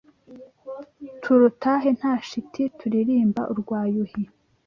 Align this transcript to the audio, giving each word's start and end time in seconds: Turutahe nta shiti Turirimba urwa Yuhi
Turutahe 1.23 1.89
nta 1.97 2.13
shiti 2.27 2.63
Turirimba 2.77 3.41
urwa 3.51 3.79
Yuhi 3.93 4.23